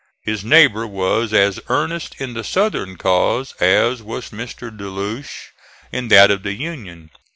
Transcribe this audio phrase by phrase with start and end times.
[0.23, 4.75] His neighbor was as earnest in the southern cause as was Mr.
[4.75, 5.51] De Loche
[5.91, 7.11] in that of the Union.